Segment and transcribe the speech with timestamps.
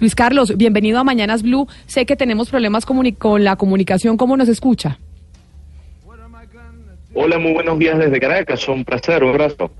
[0.00, 1.68] Luis Carlos, bienvenido a Mañanas Blue.
[1.84, 4.16] Sé que tenemos problemas con la comunicación.
[4.16, 4.98] ¿Cómo nos escucha?
[7.12, 8.66] Hola, muy buenos días desde Caracas.
[8.66, 9.70] Un placer, un abrazo.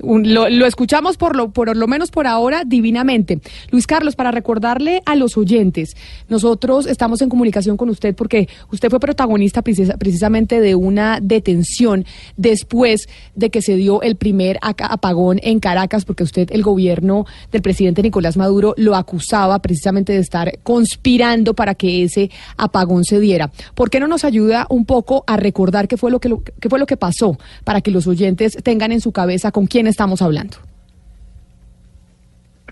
[0.00, 3.40] Lo, lo, escuchamos por lo, por lo menos por ahora divinamente.
[3.70, 5.96] Luis Carlos, para recordarle a los oyentes,
[6.28, 12.04] nosotros estamos en comunicación con usted porque usted fue protagonista precisa, precisamente de una detención
[12.36, 17.62] después de que se dio el primer apagón en Caracas, porque usted, el gobierno del
[17.62, 23.50] presidente Nicolás Maduro, lo acusaba precisamente de estar conspirando para que ese apagón se diera.
[23.74, 26.78] ¿Por qué no nos ayuda un poco a recordar qué fue lo que, qué fue
[26.78, 30.56] lo que pasó para que los oyentes tengan en su cabeza con quién estamos hablando?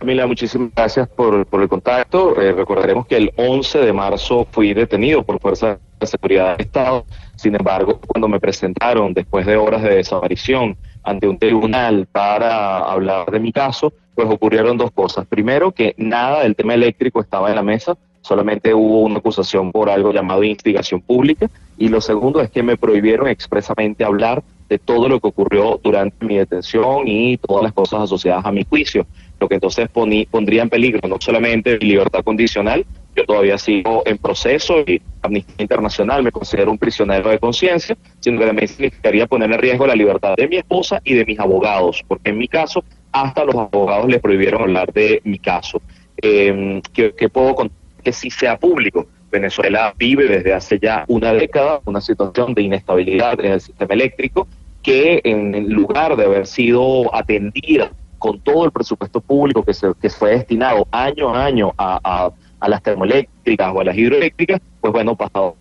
[0.00, 2.40] Camila, muchísimas gracias por, por el contacto.
[2.40, 7.04] Eh, recordaremos que el 11 de marzo fui detenido por fuerza de seguridad del Estado.
[7.36, 13.30] Sin embargo, cuando me presentaron después de horas de desaparición ante un tribunal para hablar
[13.30, 15.26] de mi caso, pues ocurrieron dos cosas.
[15.26, 19.90] Primero, que nada del tema eléctrico estaba en la mesa, solamente hubo una acusación por
[19.90, 21.50] algo llamado instigación pública.
[21.76, 26.24] Y lo segundo es que me prohibieron expresamente hablar de todo lo que ocurrió durante
[26.24, 29.04] mi detención y todas las cosas asociadas a mi juicio,
[29.40, 34.16] lo que entonces pondría en peligro no solamente mi libertad condicional, yo todavía sigo en
[34.16, 39.50] proceso y Amnistía Internacional me considero un prisionero de conciencia, sino que también significaría poner
[39.52, 42.84] en riesgo la libertad de mi esposa y de mis abogados, porque en mi caso
[43.10, 45.82] hasta los abogados le prohibieron hablar de mi caso.
[46.22, 49.06] Que, que puedo contar que si sea público.
[49.30, 54.48] Venezuela vive desde hace ya una década una situación de inestabilidad en el sistema eléctrico
[54.82, 60.10] que en lugar de haber sido atendida con todo el presupuesto público que, se, que
[60.10, 62.30] fue destinado año a año a,
[62.60, 65.56] a, las termoeléctricas o a las hidroeléctricas, pues bueno, pasado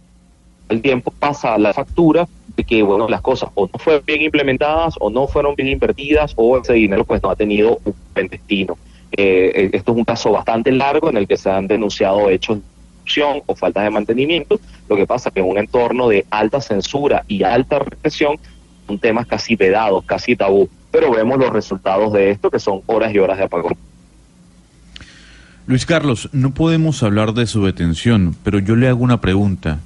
[0.67, 4.95] el tiempo pasa la factura de que bueno las cosas o no fueron bien implementadas
[4.99, 8.77] o no fueron bien invertidas o ese dinero pues no ha tenido un buen destino.
[9.11, 12.57] Eh, eh, esto es un caso bastante largo en el que se han denunciado hechos
[12.57, 14.59] de corrupción o faltas de mantenimiento.
[14.87, 18.37] Lo que pasa que en un entorno de alta censura y alta represión
[18.89, 23.13] son temas casi vedados, casi tabú, pero vemos los resultados de esto, que son horas
[23.13, 23.77] y horas de apagón.
[25.67, 29.77] Luis Carlos, no podemos hablar de su detención, pero yo le hago una pregunta.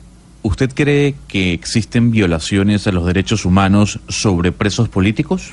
[0.41, 5.51] ¿Usted cree que existen violaciones a los derechos humanos sobre presos políticos?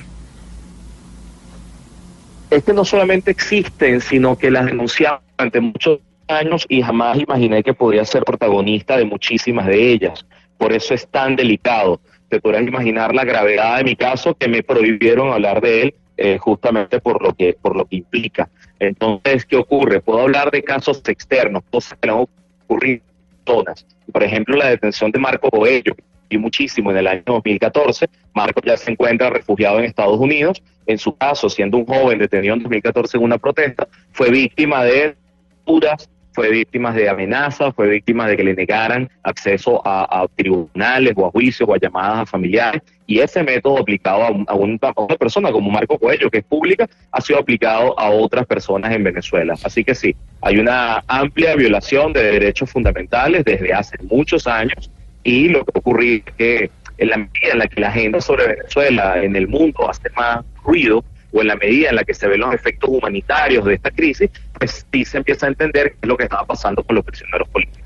[2.50, 7.64] Es que no solamente existen, sino que las denunciaba durante muchos años y jamás imaginé
[7.64, 10.24] que podía ser protagonista de muchísimas de ellas.
[10.56, 12.00] Por eso es tan delicado
[12.30, 16.38] te podrás imaginar la gravedad de mi caso que me prohibieron hablar de él eh,
[16.38, 18.48] justamente por lo que por lo que implica.
[18.78, 20.00] Entonces, ¿qué ocurre?
[20.00, 22.28] Puedo hablar de casos externos, cosas que no
[22.66, 23.02] ocurrido
[23.44, 23.84] todas.
[24.12, 25.94] Por ejemplo, la detención de Marco Boello,
[26.30, 28.08] y muchísimo en el año 2014.
[28.32, 30.62] Marco ya se encuentra refugiado en Estados Unidos.
[30.86, 35.16] En su caso, siendo un joven detenido en 2014 en una protesta, fue víctima de
[35.64, 41.26] puras fue víctima de amenazas, fue víctima de que le negaran acceso a, tribunales o
[41.26, 42.82] a juicios o a llamadas a familiares.
[43.06, 44.78] Y ese método aplicado a, una
[45.18, 49.54] persona como Marco Cuello, que es pública, ha sido aplicado a otras personas en Venezuela.
[49.64, 54.90] Así que sí, hay una amplia violación de derechos fundamentales desde hace muchos años
[55.24, 58.46] y lo que ocurrió es que en la medida en la que la agenda sobre
[58.46, 62.28] Venezuela en el mundo hace más ruido, o en la medida en la que se
[62.28, 66.08] ven los efectos humanitarios de esta crisis, pues sí se empieza a entender qué es
[66.08, 67.79] lo que estaba pasando con los prisioneros políticos.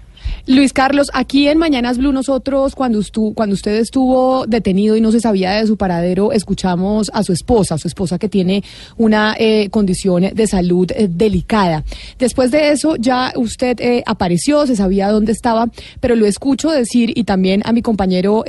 [0.47, 3.01] Luis Carlos, aquí en Mañanas Blue nosotros cuando,
[3.35, 7.79] cuando usted estuvo detenido y no se sabía de su paradero, escuchamos a su esposa,
[7.79, 8.63] su esposa que tiene
[8.99, 11.83] una eh, condición de salud eh, delicada.
[12.19, 15.71] Después de eso ya usted eh, apareció, se sabía dónde estaba,
[16.01, 18.45] pero lo escucho decir y también a mi compañero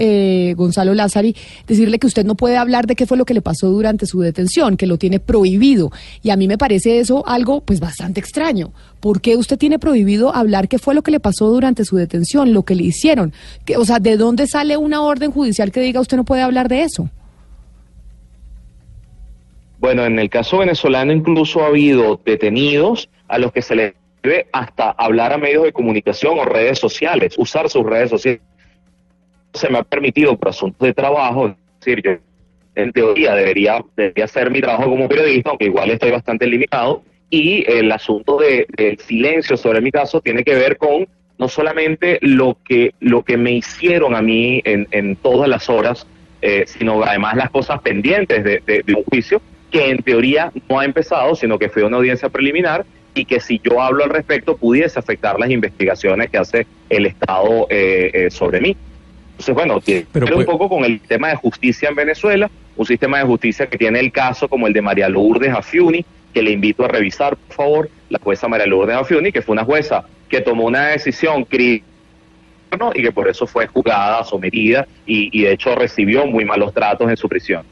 [0.58, 1.34] Gonzalo Lázari
[1.66, 4.20] decirle que usted no puede hablar de qué fue lo que le pasó durante su
[4.20, 5.94] detención, que lo tiene prohibido.
[6.22, 8.74] Y a mí me parece eso algo pues bastante extraño.
[9.00, 12.54] ¿Por qué usted tiene prohibido hablar qué fue lo que le pasó durante su detención,
[12.54, 13.34] lo que le hicieron?
[13.78, 16.84] o sea, ¿de dónde sale una orden judicial que diga usted no puede hablar de
[16.84, 17.10] eso?
[19.80, 23.94] Bueno, en el caso venezolano incluso ha habido detenidos a los que se les
[24.24, 28.42] debe hasta hablar a medios de comunicación o redes sociales, usar sus redes sociales.
[29.54, 32.12] Se me ha permitido por asuntos de trabajo, es decir, yo
[32.76, 37.70] en teoría debería, debería hacer mi trabajo como periodista, aunque igual estoy bastante limitado, y
[37.72, 42.58] el asunto de, del silencio sobre mi caso tiene que ver con no solamente lo
[42.64, 46.08] que, lo que me hicieron a mí en, en todas las horas,
[46.42, 49.42] eh, sino además las cosas pendientes de, de, de un juicio
[49.72, 53.60] que en teoría no ha empezado, sino que fue una audiencia preliminar y que si
[53.64, 58.62] yo hablo al respecto pudiese afectar las investigaciones que hace el Estado eh, eh, sobre
[58.62, 58.76] mí.
[59.32, 62.86] Entonces, bueno, tiene Pero, un pues- poco con el tema de justicia en Venezuela, un
[62.86, 66.52] sistema de justicia que tiene el caso como el de María Lourdes Afiuni, que le
[66.52, 70.42] invito a revisar, por favor, la jueza María Lourdes Afiuni, que fue una jueza que
[70.42, 71.86] tomó una decisión crítica
[72.94, 77.10] y que por eso fue juzgada, sometida y, y de hecho recibió muy malos tratos
[77.10, 77.64] en su prisión.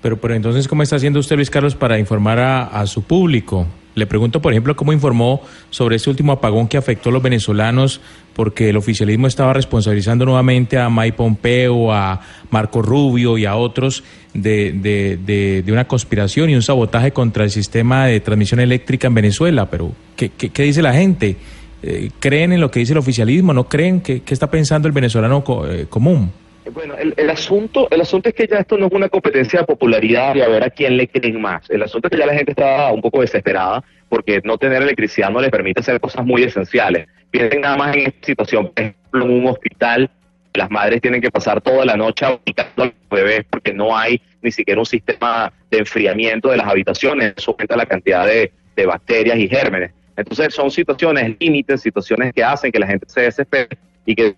[0.00, 3.66] Pero, pero entonces, ¿cómo está haciendo usted, Luis Carlos, para informar a su público?
[3.94, 8.00] Le pregunto, por ejemplo, cómo informó sobre este último apagón que afectó a los venezolanos,
[8.32, 14.02] porque el oficialismo estaba responsabilizando nuevamente a Mike Pompeo, a Marco Rubio y a otros
[14.32, 19.08] de, de, de, de una conspiración y un sabotaje contra el sistema de transmisión eléctrica
[19.08, 19.68] en Venezuela.
[19.68, 21.36] Pero, ¿qué, qué, qué dice la gente?
[21.82, 23.52] Eh, ¿Creen en lo que dice el oficialismo?
[23.52, 24.00] ¿No creen?
[24.00, 26.30] ¿Qué, qué está pensando el venezolano eh, común?
[26.70, 30.34] Bueno, el, asunto el asunto es que ya esto no es una competencia de popularidad
[30.36, 31.68] y a ver a quién le creen más.
[31.68, 35.30] El asunto es que ya la gente está un poco desesperada porque no tener electricidad
[35.30, 37.08] no le permite hacer cosas muy esenciales.
[37.30, 40.10] Piensen nada más en esta situación, por ejemplo, en un hospital,
[40.54, 44.20] las madres tienen que pasar toda la noche ubicando a los bebés porque no hay
[44.42, 47.34] ni siquiera un sistema de enfriamiento de las habitaciones.
[47.36, 49.92] Eso aumenta la cantidad de, de bacterias y gérmenes.
[50.16, 53.68] Entonces son situaciones límites, situaciones que hacen que la gente se desespere
[54.04, 54.34] y que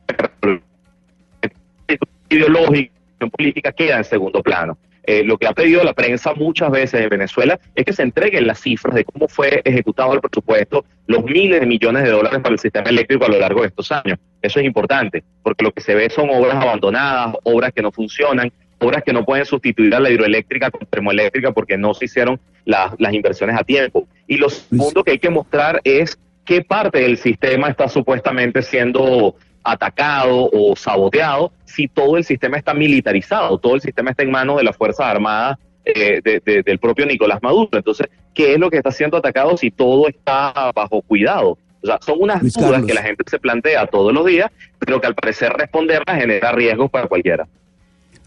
[2.29, 2.95] ideológica
[3.31, 4.79] política queda en segundo plano.
[5.07, 8.47] Eh, lo que ha pedido la prensa muchas veces en Venezuela es que se entreguen
[8.47, 12.55] las cifras de cómo fue ejecutado el presupuesto, los miles de millones de dólares para
[12.55, 14.19] el sistema eléctrico a lo largo de estos años.
[14.41, 18.51] Eso es importante, porque lo que se ve son obras abandonadas, obras que no funcionan,
[18.79, 22.95] obras que no pueden sustituir a la hidroeléctrica con termoeléctrica porque no se hicieron las,
[22.99, 24.09] las inversiones a tiempo.
[24.27, 29.37] Y lo segundo que hay que mostrar es qué parte del sistema está supuestamente siendo
[29.65, 34.59] atacado o saboteado si todo el sistema está militarizado, todo el sistema está en manos
[34.59, 37.69] de las Fuerzas Armadas eh, de- de- del propio Nicolás Maduro.
[37.73, 41.59] Entonces, ¿qué es lo que está siendo atacado si todo está bajo cuidado?
[41.83, 42.87] O sea, son unas Luis dudas Carlos.
[42.87, 46.91] que la gente se plantea todos los días, pero que al parecer responderlas genera riesgos
[46.91, 47.47] para cualquiera.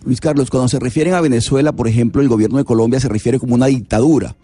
[0.06, 3.40] Luis Carlos, cuando se refieren a Venezuela, por ejemplo, el gobierno de Colombia se refiere
[3.40, 4.36] como una dictadura.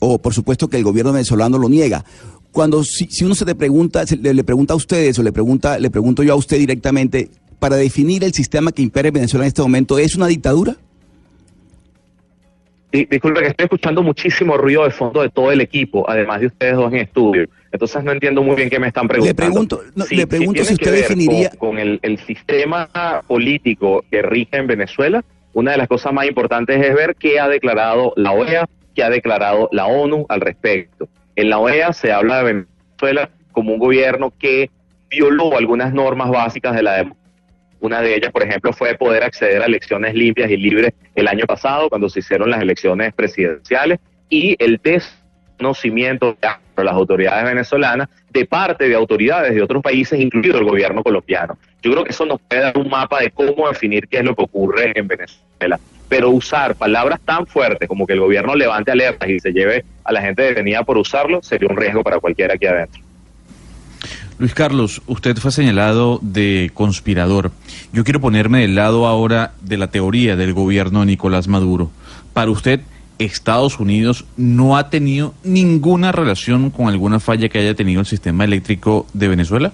[0.00, 2.04] O por supuesto que el gobierno venezolano lo niega.
[2.54, 5.32] Cuando si, si uno se te pregunta, se le, le pregunta a ustedes o le
[5.32, 7.28] pregunta, le pregunto yo a usted directamente,
[7.58, 10.76] para definir el sistema que impera en Venezuela en este momento, ¿es una dictadura?
[12.92, 16.46] Di- Disculpe que estoy escuchando muchísimo ruido de fondo de todo el equipo, además de
[16.46, 17.48] ustedes dos en estudio.
[17.72, 19.34] Entonces no entiendo muy bien qué me están preguntando.
[19.36, 22.88] pregunto- no, le pregunto si que usted definiría- Con, con el, el sistema
[23.26, 25.24] político que rige en Venezuela,
[25.54, 29.10] una de las cosas más importantes es ver qué ha declarado la OEA, qué ha
[29.10, 31.08] declarado la ONU al respecto.
[31.36, 34.70] En la OEA se habla de Venezuela como un gobierno que
[35.08, 37.24] violó algunas normas básicas de la democracia.
[37.80, 41.44] Una de ellas, por ejemplo, fue poder acceder a elecciones limpias y libres el año
[41.44, 43.98] pasado, cuando se hicieron las elecciones presidenciales,
[44.30, 50.58] y el desconocimiento de las autoridades venezolanas de parte de autoridades de otros países, incluido
[50.58, 51.58] el gobierno colombiano.
[51.82, 54.34] Yo creo que eso nos puede dar un mapa de cómo definir qué es lo
[54.34, 55.78] que ocurre en Venezuela.
[56.08, 60.12] Pero usar palabras tan fuertes como que el gobierno levante alertas y se lleve a
[60.12, 63.02] la gente detenida por usarlo sería un riesgo para cualquiera aquí adentro.
[64.38, 67.52] Luis Carlos, usted fue señalado de conspirador.
[67.92, 71.90] Yo quiero ponerme del lado ahora de la teoría del gobierno de Nicolás Maduro.
[72.32, 72.80] Para usted,
[73.18, 78.44] Estados Unidos no ha tenido ninguna relación con alguna falla que haya tenido el sistema
[78.44, 79.72] eléctrico de Venezuela.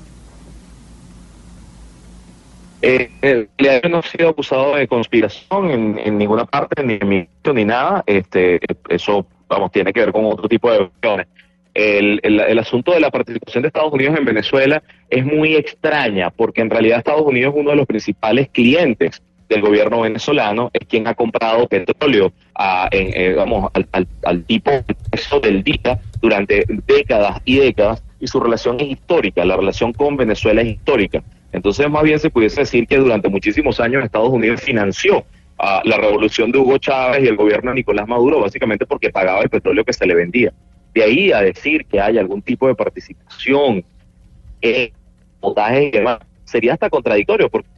[2.83, 7.65] Eh, eh, yo no he sido acusado de conspiración en, ninguna parte, ni en ni
[7.65, 8.03] nada.
[8.07, 11.27] Este, eso, vamos, tiene que ver con otro tipo de cuestiones.
[11.73, 16.71] El, asunto de la participación de Estados Unidos en Venezuela es muy extraña, porque en
[16.71, 21.15] realidad Estados Unidos es uno de los principales clientes del gobierno venezolano, es quien ha
[21.15, 22.33] comprado petróleo
[22.93, 23.71] eh, vamos,
[24.23, 24.71] al, tipo
[25.43, 30.63] del día durante décadas y décadas, y su relación es histórica, la relación con Venezuela
[30.63, 31.23] es histórica.
[31.53, 35.25] Entonces, más bien se pudiese decir que durante muchísimos años Estados Unidos financió
[35.59, 39.43] a la revolución de Hugo Chávez y el gobierno de Nicolás Maduro, básicamente porque pagaba
[39.43, 40.53] el petróleo que se le vendía.
[40.95, 43.85] De ahí a decir que hay algún tipo de participación,
[44.63, 44.93] eh,
[45.41, 47.69] votaje y demás, sería hasta contradictorio porque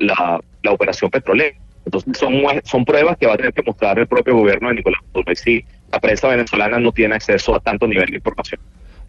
[0.00, 1.56] la, operación petrolera.
[1.84, 2.32] Entonces, son,
[2.64, 5.32] son pruebas que va a tener que mostrar el propio gobierno de Nicolás Maduro.
[5.32, 8.60] Y sí, la prensa venezolana no tiene acceso a tanto nivel de información.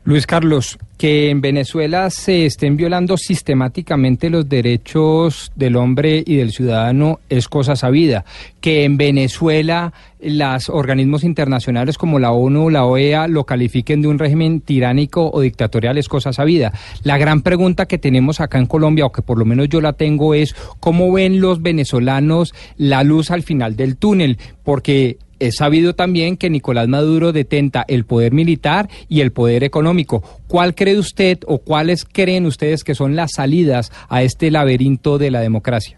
[0.04, 6.52] Luis Carlos, que en Venezuela se estén violando sistemáticamente los derechos del hombre y del
[6.52, 8.26] ciudadano es cosa sabida.
[8.62, 14.08] Que en Venezuela los organismos internacionales como la ONU o la OEA lo califiquen de
[14.08, 16.74] un régimen tiránico o dictatorial es cosa sabida.
[17.04, 19.94] La gran pregunta que tenemos acá en Colombia, o que por lo menos yo la
[19.94, 25.96] tengo, es cómo ven los venezolanos la luz al final del túnel, porque es sabido
[25.96, 30.24] también que Nicolás Maduro detenta el poder militar y el poder económico.
[30.48, 35.32] ¿Cuál cree usted o cuáles creen ustedes que son las salidas a este laberinto de
[35.32, 35.98] la democracia?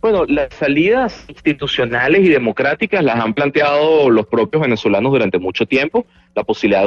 [0.00, 6.06] Bueno, las salidas institucionales y democráticas las han planteado los propios venezolanos durante mucho tiempo.
[6.34, 6.84] La posibilidad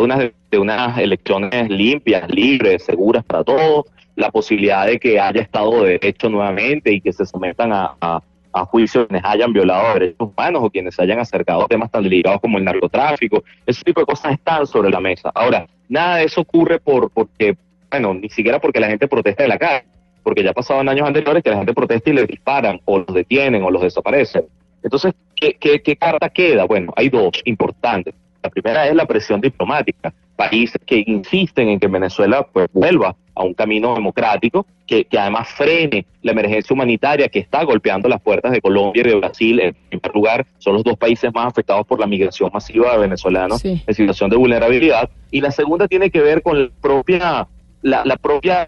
[0.49, 3.85] de unas, elecciones limpias, libres, seguras para todos.
[4.15, 8.21] La posibilidad de que haya Estado de Derecho nuevamente y que se sometan a a
[8.65, 12.57] juicio quienes hayan violado derechos humanos o quienes hayan acercado a temas tan delicados como
[12.57, 13.43] el narcotráfico.
[13.65, 15.31] Ese tipo de cosas están sobre la mesa.
[15.33, 17.57] Ahora, nada de eso ocurre por porque,
[17.89, 19.85] bueno, ni siquiera porque la gente protesta de la calle,
[20.23, 23.63] porque ya en años anteriores que la gente protesta y le disparan o los detienen
[23.63, 24.45] o los desaparecen.
[24.83, 26.65] Entonces, ¿qué, qué, qué carta queda?
[26.65, 28.13] Bueno, hay dos importantes.
[28.43, 30.13] La primera es la presión diplomática.
[30.35, 35.47] Países que insisten en que Venezuela pues, vuelva a un camino democrático que, que, además
[35.49, 39.59] frene la emergencia humanitaria que está golpeando las puertas de Colombia y de Brasil.
[39.59, 43.63] En primer lugar, son los dos países más afectados por la migración masiva de venezolanos
[43.63, 45.09] en situación de vulnerabilidad.
[45.31, 47.47] Y la segunda tiene que ver con la propia
[47.81, 48.65] la, la, propia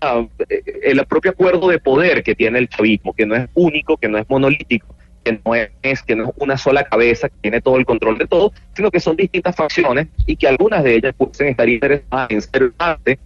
[0.49, 4.09] eh, el propio acuerdo de poder que tiene el chavismo, que no es único, que
[4.09, 4.93] no es monolítico,
[5.25, 8.27] que no es que no es una sola cabeza que tiene todo el control de
[8.27, 12.41] todo, sino que son distintas facciones y que algunas de ellas pueden estar interesadas en
[12.41, 13.19] ser parte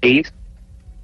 [0.00, 0.34] país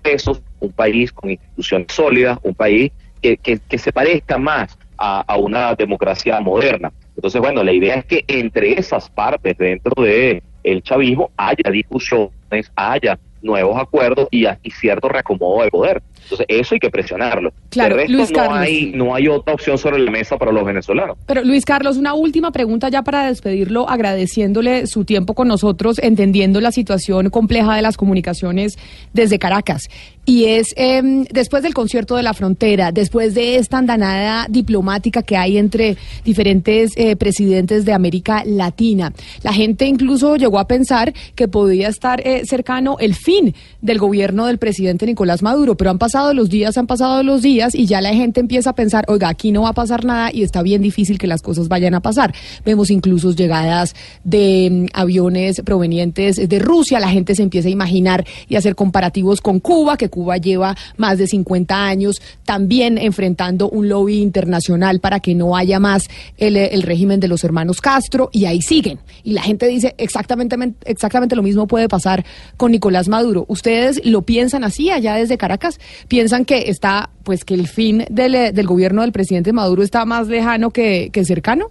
[0.02, 2.90] pesos, un país con instituciones sólidas, un país
[3.22, 6.92] que, que, se parezca más a, a, una democracia moderna.
[7.14, 12.72] Entonces, bueno, la idea es que entre esas partes dentro de el chavismo haya discusiones,
[12.74, 16.02] haya nuevos acuerdos y, y cierto reacomodo de poder.
[16.22, 17.52] Entonces, eso hay que presionarlo.
[17.68, 18.58] Claro, de resto, Luis no Carlos.
[18.58, 21.18] hay, no hay otra opción sobre la mesa para los venezolanos.
[21.26, 26.60] Pero Luis Carlos, una última pregunta ya para despedirlo, agradeciéndole su tiempo con nosotros, entendiendo
[26.60, 28.78] la situación compleja de las comunicaciones
[29.12, 29.88] desde Caracas.
[30.24, 35.36] Y es eh, después del concierto de la frontera, después de esta andanada diplomática que
[35.36, 39.12] hay entre diferentes eh, presidentes de América Latina,
[39.42, 44.46] la gente incluso llegó a pensar que podía estar eh, cercano el fin del gobierno
[44.46, 48.00] del presidente Nicolás Maduro, pero han pasado los días, han pasado los días y ya
[48.00, 50.82] la gente empieza a pensar, oiga, aquí no va a pasar nada y está bien
[50.82, 52.32] difícil que las cosas vayan a pasar.
[52.64, 58.24] Vemos incluso llegadas de mm, aviones provenientes de Rusia, la gente se empieza a imaginar
[58.48, 63.88] y hacer comparativos con Cuba, que Cuba lleva más de 50 años también enfrentando un
[63.88, 68.44] lobby internacional para que no haya más el, el régimen de los hermanos Castro y
[68.44, 68.98] ahí siguen.
[69.24, 70.54] Y la gente dice exactamente,
[70.84, 72.24] exactamente lo mismo puede pasar
[72.58, 73.46] con Nicolás Maduro.
[73.48, 75.80] ¿Ustedes lo piensan así allá desde Caracas?
[76.08, 80.28] ¿Piensan que está, pues que el fin del, del gobierno del presidente Maduro está más
[80.28, 81.70] lejano que, que cercano?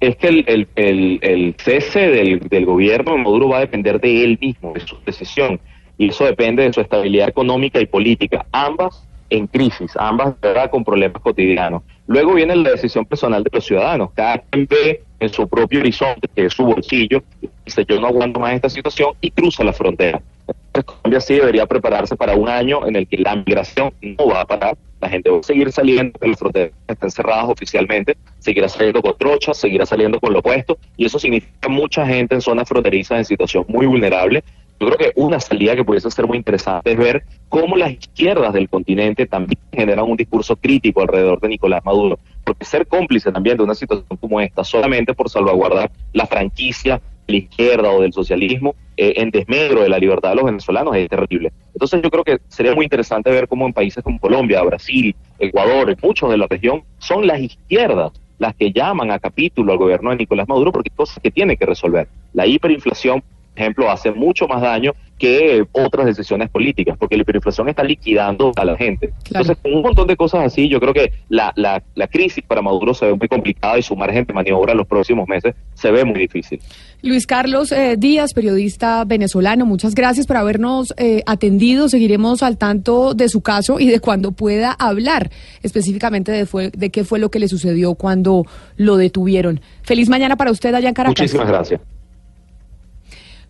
[0.00, 4.00] es que el, el, el, el cese del, del, gobierno de Maduro va a depender
[4.00, 5.58] de él mismo, de su decisión,
[5.98, 10.70] y eso depende de su estabilidad económica y política, ambas en crisis, ambas ¿verdad?
[10.70, 11.82] con problemas cotidianos.
[12.06, 16.28] Luego viene la decisión personal de los ciudadanos, cada quien ve en su propio horizonte,
[16.34, 17.22] que es su bolsillo,
[17.64, 20.20] dice yo no aguanto más esta situación y cruza la frontera.
[20.46, 24.42] Entonces Colombia sí debería prepararse para un año en el que la migración no va
[24.42, 29.00] a parar, la gente va a seguir saliendo, las fronteras están cerradas oficialmente, seguirá saliendo
[29.00, 33.18] con trochas, seguirá saliendo con lo opuesto, y eso significa mucha gente en zonas fronterizas
[33.18, 34.42] en situación muy vulnerable.
[34.80, 38.52] Yo creo que una salida que pudiese ser muy interesante es ver cómo las izquierdas
[38.52, 43.56] del continente también generan un discurso crítico alrededor de Nicolás Maduro, porque ser cómplice también
[43.56, 48.12] de una situación como esta, solamente por salvaguardar la franquicia de la izquierda o del
[48.12, 51.52] socialismo eh, en desmedro de la libertad de los venezolanos es terrible.
[51.72, 55.96] Entonces yo creo que sería muy interesante ver cómo en países como Colombia, Brasil, Ecuador,
[56.02, 60.16] muchos de la región, son las izquierdas las que llaman a capítulo al gobierno de
[60.16, 62.08] Nicolás Maduro porque hay cosas que tiene que resolver.
[62.32, 63.22] La hiperinflación,
[63.54, 68.64] ejemplo, hace mucho más daño que otras decisiones políticas, porque la hiperinflación está liquidando a
[68.64, 69.08] la gente.
[69.24, 69.44] Claro.
[69.44, 72.62] Entonces, con un montón de cosas así, yo creo que la, la, la, crisis para
[72.62, 75.90] Maduro se ve muy complicada y su margen de maniobra en los próximos meses se
[75.90, 76.60] ve muy difícil.
[77.02, 81.88] Luis Carlos eh, Díaz, periodista venezolano, muchas gracias por habernos eh, atendido.
[81.88, 85.30] Seguiremos al tanto de su caso y de cuando pueda hablar
[85.62, 88.46] específicamente de, fue, de qué fue lo que le sucedió cuando
[88.76, 89.60] lo detuvieron.
[89.82, 91.20] Feliz mañana para usted allá en Caracas.
[91.20, 91.80] Muchísimas gracias.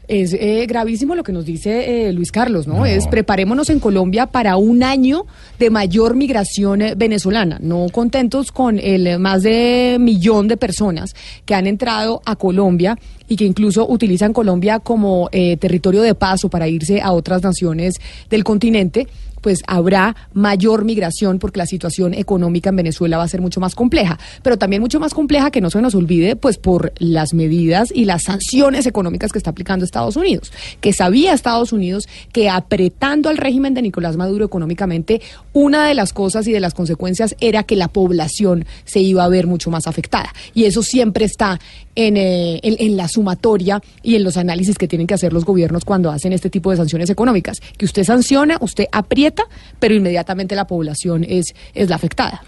[0.08, 2.84] Es eh, gravísimo lo que nos dice eh, Luis Carlos, ¿no?
[2.84, 5.26] Es preparémonos en Colombia para un año
[5.58, 7.58] de mayor migración eh, venezolana.
[7.60, 13.36] No contentos con el más de millón de personas que han entrado a Colombia y
[13.36, 17.94] que incluso utilizan Colombia como eh, territorio de paso para irse a otras naciones
[18.28, 19.06] del continente
[19.44, 23.74] pues habrá mayor migración porque la situación económica en Venezuela va a ser mucho más
[23.74, 27.92] compleja, pero también mucho más compleja que no se nos olvide pues por las medidas
[27.94, 33.28] y las sanciones económicas que está aplicando Estados Unidos, que sabía Estados Unidos que apretando
[33.28, 35.20] al régimen de Nicolás Maduro económicamente,
[35.52, 39.28] una de las cosas y de las consecuencias era que la población se iba a
[39.28, 40.32] ver mucho más afectada.
[40.54, 41.60] Y eso siempre está
[41.94, 45.44] en, eh, en, en la sumatoria y en los análisis que tienen que hacer los
[45.44, 49.44] gobiernos cuando hacen este tipo de sanciones económicas, que usted sanciona, usted aprieta,
[49.78, 52.44] pero inmediatamente la población es, es la afectada.